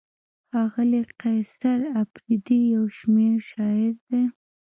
ښاغلی 0.49 1.01
قیصر 1.21 1.79
اپریدی 2.01 2.59
یو 2.75 2.83
شمېر 2.97 3.35
شاعر 3.49 3.91
دی. 4.09 4.23